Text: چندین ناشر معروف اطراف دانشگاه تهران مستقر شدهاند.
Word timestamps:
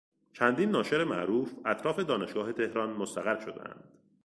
چندین 0.33 0.71
ناشر 0.71 1.03
معروف 1.03 1.53
اطراف 1.65 1.99
دانشگاه 1.99 2.53
تهران 2.53 2.89
مستقر 2.89 3.39
شدهاند. 3.39 3.89